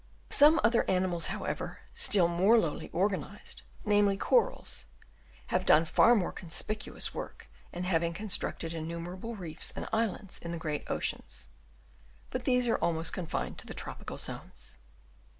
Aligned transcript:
Some 0.31 0.59
other 0.63 0.83
animals, 0.89 1.27
however, 1.27 1.81
still 1.93 2.27
more 2.27 2.57
lowly 2.57 2.89
organised, 2.91 3.61
namely 3.85 4.17
corals, 4.17 4.87
have 5.53 5.63
done 5.63 5.85
far 5.85 6.15
more 6.15 6.31
conspicuous 6.31 7.13
work 7.13 7.47
in 7.71 7.83
having 7.83 8.11
constructed 8.11 8.73
innumerable 8.73 9.35
reefs 9.35 9.71
and 9.75 9.87
islands 9.93 10.39
in 10.39 10.51
the 10.51 10.57
great 10.57 10.89
oceans; 10.89 11.49
but 12.31 12.45
these 12.45 12.67
are 12.67 12.77
almost 12.77 13.13
confined 13.13 13.59
to 13.59 13.67
the 13.67 13.75
tropical 13.75 14.17
zones. 14.17 14.79